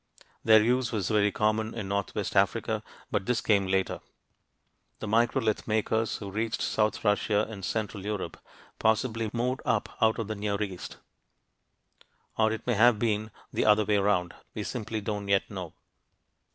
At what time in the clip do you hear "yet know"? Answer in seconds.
15.27-15.73